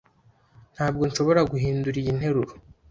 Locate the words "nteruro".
2.17-2.51